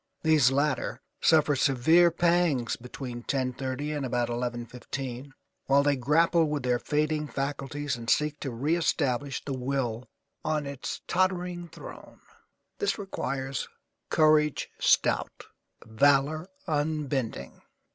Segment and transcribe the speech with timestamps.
[0.23, 5.29] These latter suffer severe pangs between 10:30 and about 11:15
[5.67, 10.09] while they grapple with their fading faculties and seek to reëstablish the will
[10.43, 12.19] on its tottering throne.
[12.79, 13.67] This requires
[14.09, 15.43] courage stout,
[15.85, 17.61] valour unbending.